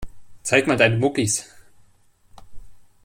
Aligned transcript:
Zeig 0.41 0.65
mal 0.65 0.77
deine 0.77 0.97
Muckis. 0.97 1.45